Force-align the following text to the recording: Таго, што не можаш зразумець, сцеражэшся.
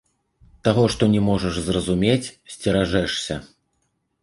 Таго, 0.67 0.85
што 0.93 1.09
не 1.15 1.21
можаш 1.27 1.59
зразумець, 1.67 2.33
сцеражэшся. 2.55 3.35